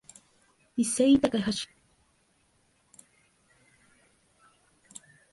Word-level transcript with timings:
Issei 0.83 1.09
Takahashi 1.21 1.67